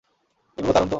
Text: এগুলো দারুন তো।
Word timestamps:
এগুলো 0.57 0.73
দারুন 0.73 0.87
তো। 0.87 0.89